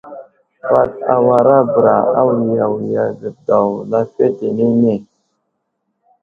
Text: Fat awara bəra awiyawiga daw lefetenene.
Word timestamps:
Fat 0.69 0.91
awara 1.13 1.55
bəra 1.73 1.95
awiyawiga 2.21 3.03
daw 3.47 3.69
lefetenene. 3.89 4.93